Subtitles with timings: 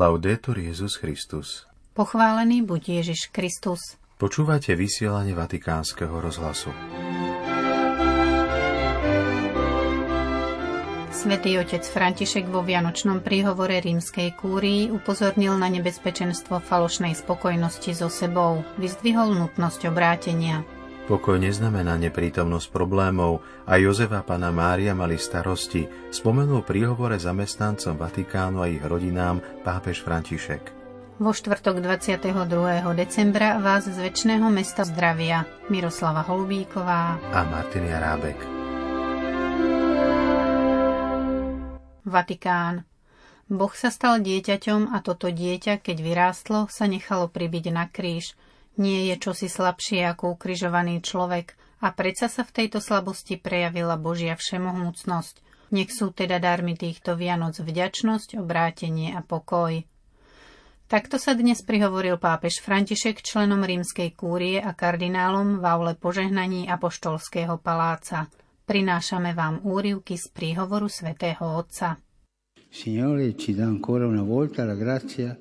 [0.00, 1.68] Laudetur Jezus Christus.
[1.92, 4.00] Pochválený buď Ježiš Kristus.
[4.16, 6.72] Počúvate vysielanie Vatikánskeho rozhlasu.
[11.12, 18.64] Svetý otec František vo Vianočnom príhovore rímskej kúrii upozornil na nebezpečenstvo falošnej spokojnosti so sebou,
[18.80, 20.64] vyzdvihol nutnosť obrátenia.
[21.10, 25.82] Pokoj neznamená neprítomnosť problémov a Jozefa pana Mária mali starosti,
[26.14, 30.70] spomenul príhovore zamestnancom Vatikánu a ich rodinám pápež František.
[31.18, 32.30] Vo štvrtok 22.
[32.94, 38.38] decembra vás z väčšného mesta zdravia Miroslava Holubíková a Martin Jarábek.
[42.06, 42.86] Vatikán.
[43.50, 48.30] Boh sa stal dieťaťom a toto dieťa, keď vyrástlo, sa nechalo pribiť na kríž–
[48.76, 54.36] nie je čosi slabšie ako ukrižovaný človek a predsa sa v tejto slabosti prejavila Božia
[54.36, 55.40] všemohúcnosť.
[55.70, 59.86] Nech sú teda darmi týchto Vianoc vďačnosť, obrátenie a pokoj.
[60.90, 67.62] Takto sa dnes prihovoril pápež František členom rímskej kúrie a kardinálom v aule požehnaní Apoštolského
[67.62, 68.26] paláca.
[68.66, 72.02] Prinášame vám úrivky z príhovoru svätého Otca.
[72.70, 75.34] Signore, ci dà ancora una volta la grazia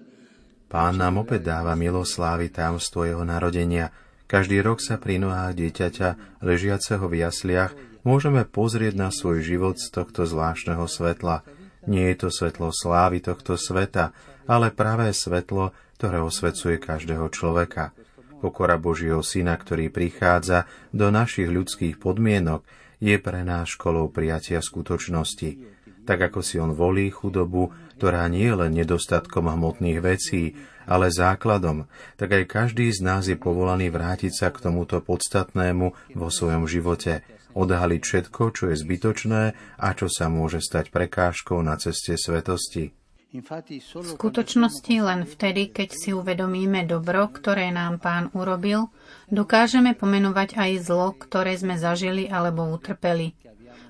[0.70, 3.90] Pán nám opäť dáva miloslávy tamstvo jeho narodenia.
[4.30, 7.74] Každý rok sa pri nohách dieťaťa, ležiaceho v jasliach,
[8.06, 11.42] môžeme pozrieť na svoj život z tohto zvláštneho svetla.
[11.90, 14.14] Nie je to svetlo slávy tohto sveta,
[14.46, 17.98] ale pravé svetlo, ktoré osvecuje každého človeka.
[18.38, 22.62] Pokora Božieho Syna, ktorý prichádza do našich ľudských podmienok,
[23.02, 28.56] je pre nás školou prijatia skutočnosti tak ako si on volí chudobu, ktorá nie je
[28.56, 30.56] len nedostatkom hmotných vecí,
[30.88, 36.28] ale základom, tak aj každý z nás je povolaný vrátiť sa k tomuto podstatnému vo
[36.32, 37.28] svojom živote,
[37.60, 39.44] odhaliť všetko, čo je zbytočné
[39.76, 42.96] a čo sa môže stať prekážkou na ceste svetosti.
[43.30, 48.90] V skutočnosti len vtedy, keď si uvedomíme dobro, ktoré nám pán urobil,
[49.30, 53.38] dokážeme pomenovať aj zlo, ktoré sme zažili alebo utrpeli.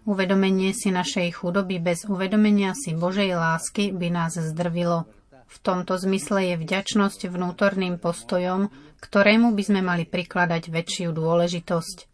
[0.09, 5.05] Uvedomenie si našej chudoby bez uvedomenia si Božej lásky by nás zdrvilo.
[5.45, 8.73] V tomto zmysle je vďačnosť vnútorným postojom,
[9.05, 12.09] ktorému by sme mali prikladať väčšiu dôležitosť.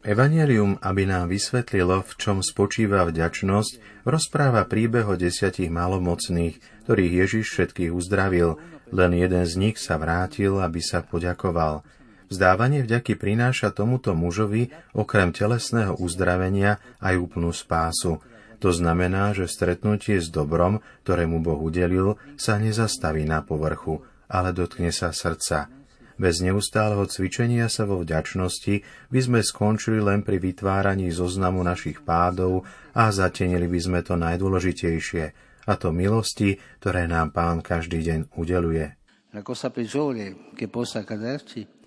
[0.00, 7.52] Evangelium, aby nám vysvetlilo, v čom spočíva vďačnosť, rozpráva príbeh o desiatich malomocných, ktorých Ježiš
[7.52, 8.56] všetkých uzdravil,
[8.96, 11.84] len jeden z nich sa vrátil, aby sa poďakoval.
[12.30, 18.22] Vzdávanie vďaky prináša tomuto mužovi okrem telesného uzdravenia aj úplnú spásu.
[18.62, 24.94] To znamená, že stretnutie s dobrom, ktorému Boh udelil, sa nezastaví na povrchu, ale dotkne
[24.94, 25.74] sa srdca.
[26.22, 32.62] Bez neustáleho cvičenia sa vo vďačnosti by sme skončili len pri vytváraní zoznamu našich pádov
[32.94, 35.24] a zatenili by sme to najdôležitejšie,
[35.66, 38.86] a to milosti, ktoré nám Pán každý deň udeluje.
[39.34, 41.79] La cosa peggiore che possa accaderci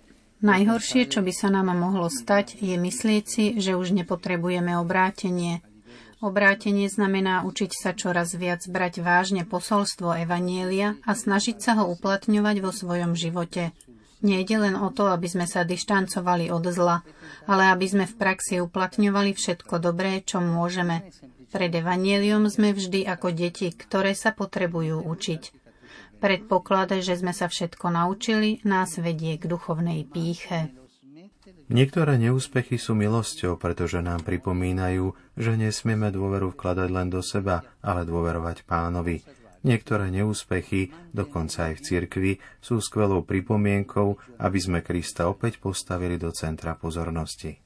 [0.43, 5.63] Najhoršie, čo by sa nám mohlo stať, je myslieť si, že už nepotrebujeme obrátenie.
[6.19, 12.59] Obrátenie znamená učiť sa čoraz viac brať vážne posolstvo Evanielia a snažiť sa ho uplatňovať
[12.59, 13.71] vo svojom živote.
[14.19, 17.07] Nejde len o to, aby sme sa dištancovali od zla,
[17.47, 21.07] ale aby sme v praxi uplatňovali všetko dobré, čo môžeme.
[21.55, 25.62] Pred Evanielium sme vždy ako deti, ktoré sa potrebujú učiť.
[26.23, 30.72] Predpoklad, že sme sa všetko naučili, nás vedie k duchovnej píche.
[31.67, 38.07] Niektoré neúspechy sú milosťou, pretože nám pripomínajú, že nesmieme dôveru vkladať len do seba, ale
[38.07, 39.19] dôverovať pánovi.
[39.67, 42.31] Niektoré neúspechy, dokonca aj v cirkvi,
[42.63, 47.59] sú skvelou pripomienkou, aby sme Krista opäť postavili do centra pozornosti.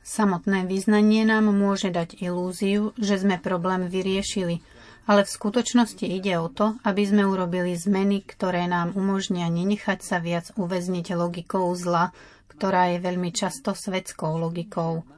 [0.00, 4.64] Samotné význanie nám môže dať ilúziu, že sme problém vyriešili–
[5.08, 10.20] ale v skutočnosti ide o to, aby sme urobili zmeny, ktoré nám umožnia nenechať sa
[10.20, 12.12] viac uväzniť logikou zla,
[12.52, 15.08] ktorá je veľmi často svetskou logikou.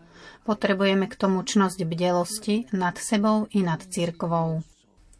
[0.47, 4.63] Potrebujeme k tomu čnosť bdelosti nad sebou i nad cirkvou.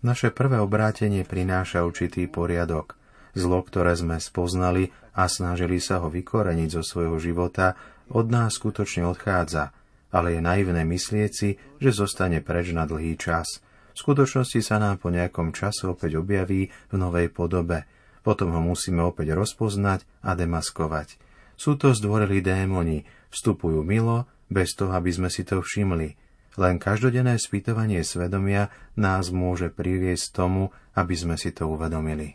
[0.07, 2.95] Naše prvé obrátenie prináša určitý poriadok.
[3.35, 7.75] Zlo, ktoré sme spoznali a snažili sa ho vykoreniť zo svojho života,
[8.11, 9.75] od nás skutočne odchádza,
[10.15, 13.51] ale je naivné myslieť si, že zostane preč na dlhý čas–
[13.93, 17.85] v skutočnosti sa nám po nejakom čase opäť objaví v novej podobe.
[18.21, 21.17] Potom ho musíme opäť rozpoznať a demaskovať.
[21.57, 26.19] Sú to zdvorili démoni, vstupujú milo, bez toho, aby sme si to všimli.
[26.59, 32.35] Len každodenné spýtovanie svedomia nás môže priviesť tomu, aby sme si to uvedomili.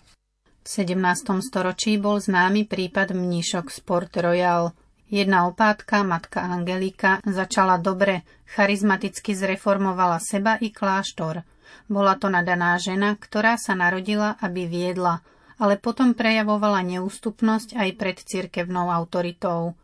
[0.65, 0.97] V 17.
[1.45, 4.73] storočí bol známy prípad mníšok Sport Royal.
[5.05, 11.45] Jedna opátka, matka Angelika, začala dobre, charizmaticky zreformovala seba i kláštor.
[11.85, 15.21] Bola to nadaná žena, ktorá sa narodila, aby viedla,
[15.61, 19.77] ale potom prejavovala neústupnosť aj pred cirkevnou autoritou.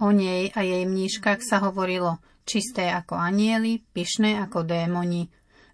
[0.00, 2.16] O nej a jej mníškach sa hovorilo
[2.48, 5.28] čisté ako anieli, pyšné ako démoni.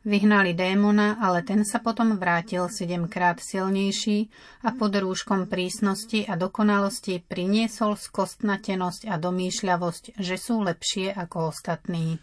[0.09, 4.33] Vyhnali démona, ale ten sa potom vrátil sedemkrát silnejší
[4.65, 12.17] a pod rúškom prísnosti a dokonalosti priniesol skostnatenosť a domýšľavosť, že sú lepšie ako ostatní.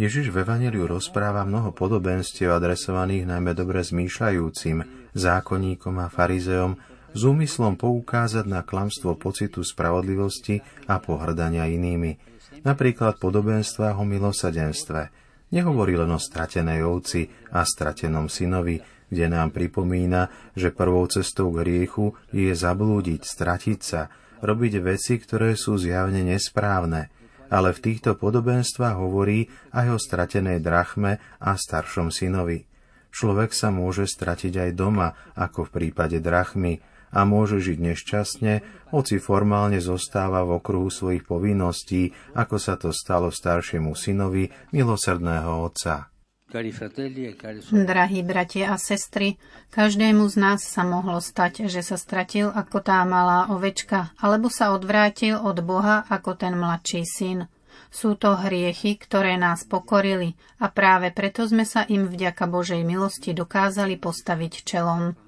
[0.00, 6.80] Ježiš v Evangeliu rozpráva mnoho podobenstiev adresovaných najmä dobre zmýšľajúcim, zákonníkom a farizeom,
[7.12, 12.16] s úmyslom poukázať na klamstvo pocitu spravodlivosti a pohrdania inými.
[12.64, 15.25] Napríklad podobenstva o milosadenstve.
[15.54, 21.62] Nehovorí len o stratenej ovci a stratenom synovi, kde nám pripomína, že prvou cestou k
[21.62, 24.10] hriechu je zablúdiť, stratiť sa,
[24.42, 27.08] robiť veci, ktoré sú zjavne nesprávne–
[27.50, 32.66] ale v týchto podobenstvách hovorí aj o stratenej drachme a staršom synovi.
[33.14, 36.82] Človek sa môže stratiť aj doma, ako v prípade drachmy,
[37.12, 38.52] a môže žiť nešťastne,
[38.94, 46.10] hoci formálne zostáva v okruhu svojich povinností, ako sa to stalo staršiemu synovi milosrdného otca.
[46.46, 49.34] Drahí bratia a sestry,
[49.74, 54.70] každému z nás sa mohlo stať, že sa stratil ako tá malá ovečka, alebo sa
[54.70, 57.50] odvrátil od Boha ako ten mladší syn.
[57.90, 63.34] Sú to hriechy, ktoré nás pokorili a práve preto sme sa im vďaka Božej milosti
[63.34, 65.18] dokázali postaviť čelom.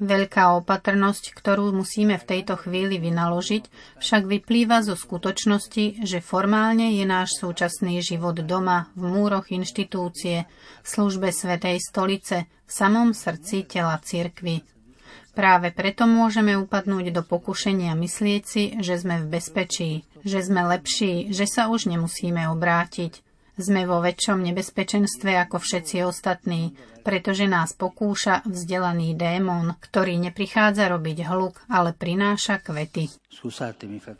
[0.00, 3.68] Veľká opatrnosť, ktorú musíme v tejto chvíli vynaložiť,
[4.00, 10.48] však vyplýva zo skutočnosti, že formálne je náš súčasný život doma, v múroch inštitúcie,
[10.80, 14.64] v službe Svetej stolice, v samom srdci tela cirkvy.
[15.36, 21.28] Práve preto môžeme upadnúť do pokušenia myslieť si, že sme v bezpečí, že sme lepší,
[21.30, 23.20] že sa už nemusíme obrátiť–
[23.60, 31.24] sme vo väčšom nebezpečenstve ako všetci ostatní, pretože nás pokúša vzdelaný démon, ktorý neprichádza robiť
[31.28, 33.08] hluk, ale prináša kvety.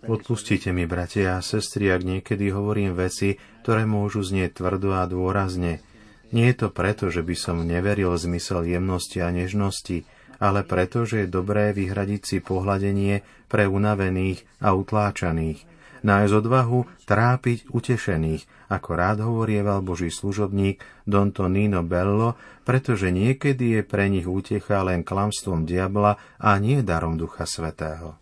[0.09, 5.85] Odpustite mi, bratia a sestry, ak niekedy hovorím veci, ktoré môžu znieť tvrdo a dôrazne.
[6.31, 10.07] Nie je to preto, že by som neveril zmysel jemnosti a nežnosti,
[10.41, 13.21] ale preto, že je dobré vyhradiť si pohľadenie
[13.51, 15.61] pre unavených a utláčaných,
[16.03, 23.83] nájsť odvahu trápiť utešených, ako rád hovorieval Boží služobník Don Tonino Bello, pretože niekedy je
[23.83, 28.17] pre nich útecha len klamstvom diabla a nie darom Ducha Svetého.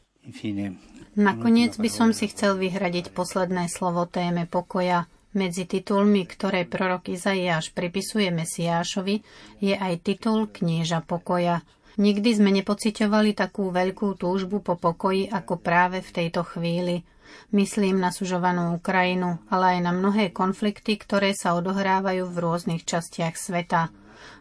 [1.19, 5.11] Nakoniec by som si chcel vyhradiť posledné slovo téme pokoja.
[5.37, 9.21] Medzi titulmi, ktoré prorok Izaiáš pripisuje Mesiášovi,
[9.61, 11.61] je aj titul Knieža pokoja.
[11.99, 17.03] Nikdy sme nepociťovali takú veľkú túžbu po pokoji ako práve v tejto chvíli–
[17.49, 23.39] Myslím na sužovanú Ukrajinu, ale aj na mnohé konflikty, ktoré sa odohrávajú v rôznych častiach
[23.41, 23.89] sveta.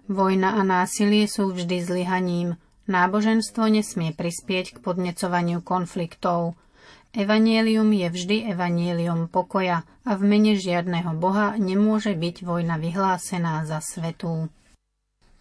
[0.08, 2.60] Vojna a násilie sú vždy zlyhaním.
[2.88, 6.56] Náboženstvo nesmie prispieť k podnecovaniu konfliktov.
[7.12, 13.84] Evanielium je vždy evanielium pokoja a v mene žiadneho Boha nemôže byť vojna vyhlásená za
[13.84, 14.48] svetú.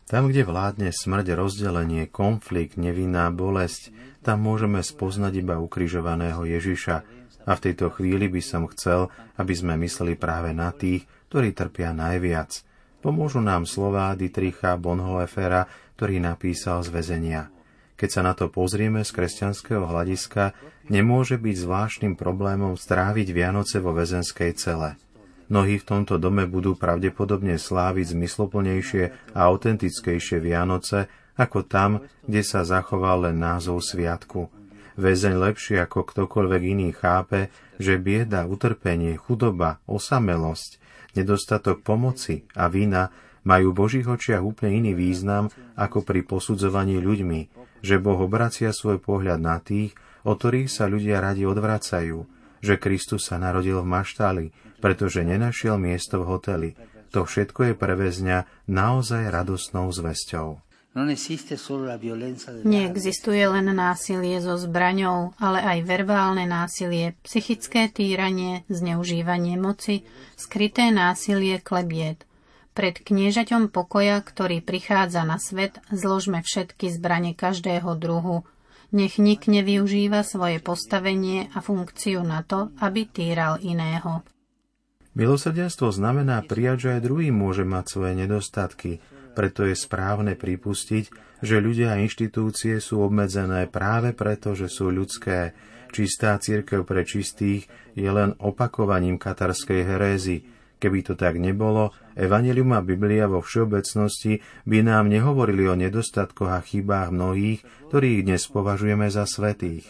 [0.07, 3.91] Tam, kde vládne smrť, rozdelenie, konflikt, nevinná bolesť,
[4.23, 7.03] tam môžeme spoznať iba ukrižovaného Ježiša,
[7.47, 11.95] a v tejto chvíli by som chcel, aby sme mysleli práve na tých, ktorí trpia
[11.95, 12.67] najviac.
[12.99, 17.43] Pomôžu nám slová Dietricha Bonhoeffera, ktorý napísal z väzenia.
[17.97, 20.53] Keď sa na to pozrieme z kresťanského hľadiska,
[20.91, 24.99] nemôže byť zvláštnym problémom stráviť Vianoce vo väzenskej cele.
[25.47, 31.07] Mnohí v tomto dome budú pravdepodobne sláviť zmysloplnejšie a autentickejšie Vianoce,
[31.39, 34.51] ako tam, kde sa zachoval len názov sviatku–
[34.97, 40.81] Väzeň lepšie ako ktokoľvek iný chápe, že bieda, utrpenie, chudoba, osamelosť,
[41.13, 43.13] nedostatok pomoci a vina
[43.45, 47.41] majú v Božích očiach úplne iný význam ako pri posudzovaní ľuďmi,
[47.85, 49.93] že Boh obracia svoj pohľad na tých,
[50.27, 52.27] o ktorých sa ľudia radi odvracajú,
[52.59, 54.45] že Kristus sa narodil v maštali,
[54.83, 56.71] pretože nenašiel miesto v hoteli.
[57.15, 60.59] To všetko je pre väzňa naozaj radosnou zväzťou.
[62.65, 70.09] Neexistuje len násilie so zbraňou, ale aj verbálne násilie, psychické týranie, zneužívanie moci,
[70.41, 72.25] skryté násilie klebiet.
[72.73, 78.49] Pred kniežaťom pokoja, ktorý prichádza na svet, zložme všetky zbranie každého druhu.
[78.89, 84.25] Nech nik nevyužíva svoje postavenie a funkciu na to, aby týral iného.
[85.17, 89.01] Milosrdenstvo znamená prijať, že aj druhý môže mať svoje nedostatky,
[89.33, 91.05] preto je správne pripustiť,
[91.41, 95.57] že ľudia a inštitúcie sú obmedzené práve preto, že sú ľudské.
[95.89, 100.45] Čistá církev pre čistých je len opakovaním katarskej herézy.
[100.77, 106.61] Keby to tak nebolo, Evangelium a Biblia vo všeobecnosti by nám nehovorili o nedostatkoch a
[106.61, 109.89] chybách mnohých, ktorých dnes považujeme za svetých.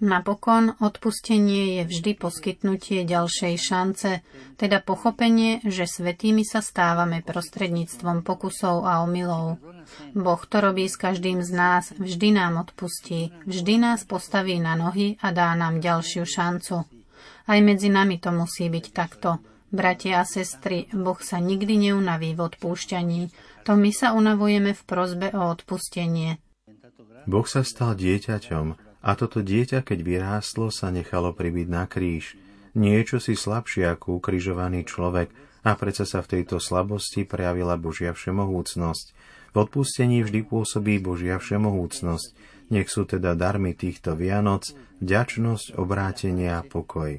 [0.00, 4.24] Napokon odpustenie je vždy poskytnutie ďalšej šance,
[4.56, 9.60] teda pochopenie, že svetými sa stávame prostredníctvom pokusov a omylov.
[10.16, 15.20] Boh to robí s každým z nás, vždy nám odpustí, vždy nás postaví na nohy
[15.20, 16.88] a dá nám ďalšiu šancu.
[17.44, 19.36] Aj medzi nami to musí byť takto.
[19.68, 23.28] Bratia a sestry, Boh sa nikdy neunaví v odpúšťaní,
[23.68, 26.40] to my sa unavujeme v prozbe o odpustenie.
[27.28, 32.36] Boh sa stal dieťaťom, a toto dieťa, keď vyrástlo, sa nechalo pribiť na kríž.
[32.76, 35.32] Niečo si slabšie ako ukrižovaný človek
[35.64, 39.06] a predsa sa v tejto slabosti prejavila Božia všemohúcnosť.
[39.50, 42.28] V odpustení vždy pôsobí Božia všemohúcnosť.
[42.70, 44.70] Nech sú teda darmi týchto Vianoc
[45.02, 47.18] ďačnosť, obrátenie a pokoj.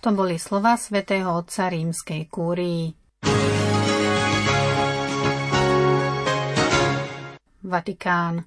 [0.00, 2.94] To boli slova svätého otca rímskej kúrii.
[7.70, 8.42] Vatikán.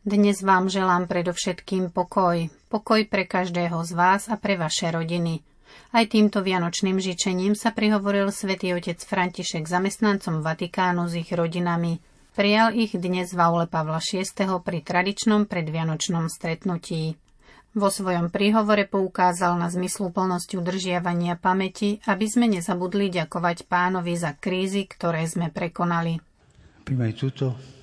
[0.00, 2.48] Dnes vám želám predovšetkým pokoj.
[2.72, 5.44] Pokoj pre každého z vás a pre vaše rodiny.
[5.92, 12.00] Aj týmto vianočným žičením sa prihovoril svätý otec František zamestnancom Vatikánu s ich rodinami.
[12.32, 14.24] Prijal ich dnes v aule Pavla VI.
[14.64, 17.20] pri tradičnom predvianočnom stretnutí.
[17.76, 24.88] Vo svojom príhovore poukázal na zmysluplnosť udržiavania pamäti, aby sme nezabudli ďakovať pánovi za krízy,
[24.88, 26.16] ktoré sme prekonali.
[26.88, 27.75] Prima di tutto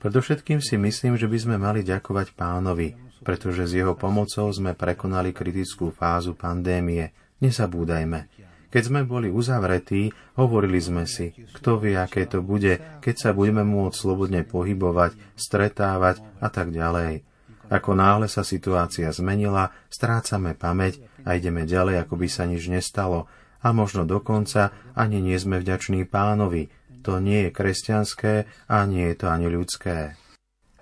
[0.00, 5.36] Predovšetkým si myslím, že by sme mali ďakovať pánovi, pretože s jeho pomocou sme prekonali
[5.36, 7.12] kritickú fázu pandémie.
[7.44, 8.32] Nezabúdajme.
[8.72, 10.08] Keď sme boli uzavretí,
[10.40, 16.24] hovorili sme si, kto vie, aké to bude, keď sa budeme môcť slobodne pohybovať, stretávať
[16.40, 17.28] a tak ďalej.
[17.68, 23.28] Ako náhle sa situácia zmenila, strácame pamäť a ideme ďalej, ako by sa nič nestalo.
[23.64, 26.68] A možno dokonca ani nie sme vďační pánovi,
[27.04, 30.16] to nie je kresťanské a nie je to ani ľudské.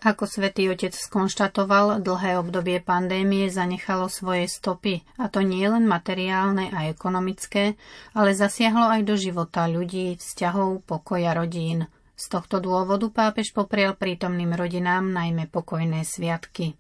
[0.03, 6.75] Ako svätý Otec skonštatoval, dlhé obdobie pandémie zanechalo svoje stopy, a to nie len materiálne
[6.75, 7.79] a ekonomické,
[8.11, 11.87] ale zasiahlo aj do života ľudí, vzťahov, pokoja rodín.
[12.19, 16.75] Z tohto dôvodu pápež poprial prítomným rodinám najmä pokojné sviatky.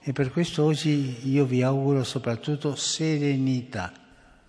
[0.00, 3.92] E per questo oggi io vi auguro soprattutto serenità,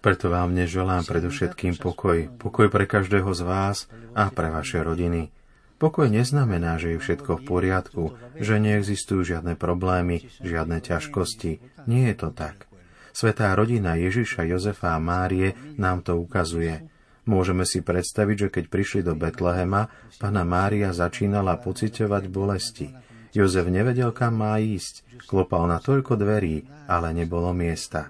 [0.02, 2.26] preto vám dnes želám predovšetkým pokoj.
[2.42, 3.86] Pokoj pre každého z vás
[4.18, 5.30] a pre vaše rodiny.
[5.78, 8.04] Pokoj neznamená, že je všetko v poriadku,
[8.38, 11.86] že neexistujú žiadne problémy, žiadne ťažkosti.
[11.86, 12.66] Nie je to tak.
[13.14, 16.82] Svetá rodina Ježiša, Jozefa a Márie nám to ukazuje.
[17.30, 19.86] Môžeme si predstaviť, že keď prišli do Betlehema,
[20.18, 22.90] pána Mária začínala pociťovať bolesti.
[23.38, 25.06] Jozef nevedel, kam má ísť.
[25.30, 28.10] Klopal na toľko dverí, ale nebolo miesta.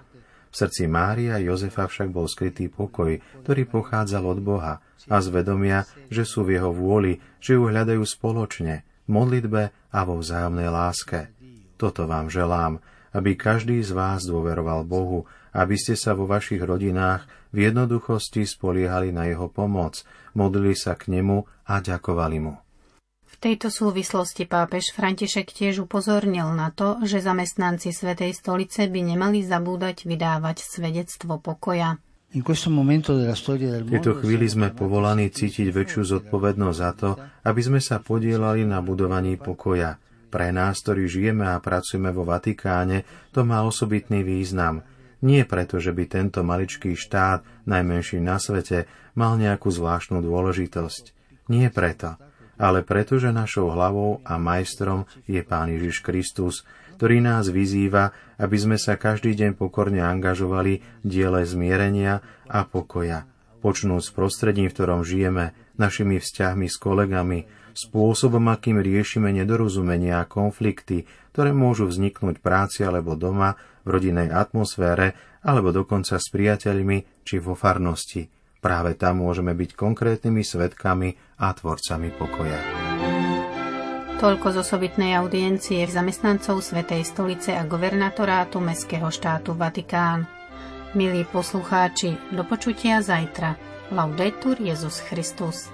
[0.52, 4.74] V srdci Mária Jozefa však bol skrytý pokoj, ktorý pochádzal od Boha
[5.08, 9.98] a z vedomia, že sú v jeho vôli, že ju hľadajú spoločne, v modlitbe a
[10.04, 11.32] vo vzájomnej láske.
[11.80, 12.84] Toto vám želám,
[13.16, 15.24] aby každý z vás dôveroval Bohu,
[15.56, 17.24] aby ste sa vo vašich rodinách
[17.56, 20.04] v jednoduchosti spoliehali na jeho pomoc,
[20.36, 22.60] modlili sa k nemu a ďakovali mu
[23.42, 30.06] tejto súvislosti pápež František tiež upozornil na to, že zamestnanci Svetej stolice by nemali zabúdať
[30.06, 31.98] vydávať svedectvo pokoja.
[32.32, 32.40] V
[33.92, 37.10] tejto chvíli sme povolaní cítiť väčšiu zodpovednosť za to,
[37.44, 40.00] aby sme sa podielali na budovaní pokoja.
[40.32, 43.04] Pre nás, ktorí žijeme a pracujeme vo Vatikáne,
[43.36, 44.80] to má osobitný význam.
[45.20, 51.04] Nie preto, že by tento maličký štát, najmenší na svete, mal nejakú zvláštnu dôležitosť.
[51.52, 52.16] Nie preto
[52.62, 56.62] ale pretože našou hlavou a majstrom je Pán Ježiš Kristus,
[56.94, 63.26] ktorý nás vyzýva, aby sme sa každý deň pokorne angažovali v diele zmierenia a pokoja,
[63.58, 70.28] počnúť s prostredím, v ktorom žijeme, našimi vzťahmi s kolegami, spôsobom, akým riešime nedorozumenia a
[70.30, 77.42] konflikty, ktoré môžu vzniknúť práci alebo doma, v rodinnej atmosfére, alebo dokonca s priateľmi či
[77.42, 78.30] vo farnosti.
[78.62, 82.60] Práve tam môžeme byť konkrétnymi svetkami a tvorcami pokoja.
[84.22, 90.30] Toľko z osobitnej audiencie zamestnancov Svetej stolice a governatorátu Mestského štátu Vatikán.
[90.94, 93.58] Milí poslucháči, do počutia zajtra.
[93.90, 95.66] Laudetur Jezus Christus.